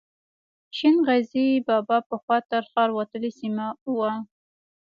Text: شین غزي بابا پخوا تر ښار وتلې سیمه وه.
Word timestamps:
شین 0.75 0.95
غزي 1.07 1.47
بابا 1.67 1.97
پخوا 2.09 2.37
تر 2.51 2.63
ښار 2.71 2.89
وتلې 2.97 3.31
سیمه 3.39 3.65
وه. 3.97 4.11